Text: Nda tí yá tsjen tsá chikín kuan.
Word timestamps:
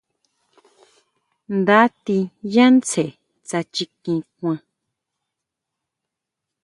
Nda 1.59 1.79
tí 2.03 2.17
yá 2.53 2.65
tsjen 2.87 3.11
tsá 3.45 3.59
chikín 3.73 4.19
kuan. 4.35 4.57